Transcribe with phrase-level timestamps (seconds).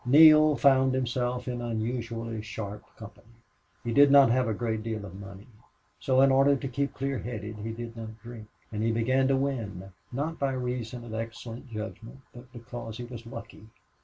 [0.03, 3.37] Neale found himself in unusually sharp company.
[3.83, 5.45] He did not have a great deal of money.
[5.99, 8.47] So in order to keep clear headed he did not drink.
[8.71, 13.27] And he began to win, not by reason of excellent judgment, but because he was
[13.27, 13.67] lucky.